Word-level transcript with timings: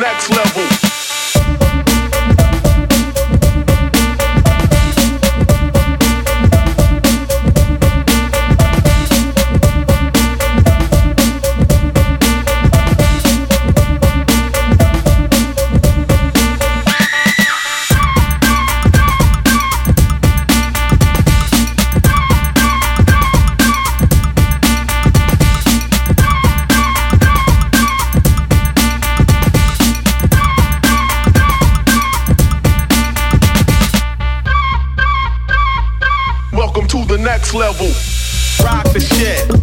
next 0.00 0.30
level. 0.30 0.49
next 37.50 37.54
level. 37.54 37.88
Rock 38.64 38.92
the 38.92 39.00
shit. 39.00 39.59